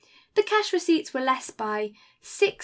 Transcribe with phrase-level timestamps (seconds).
[0.33, 1.93] The cash receipts were less by
[2.23, 2.57] $690,322.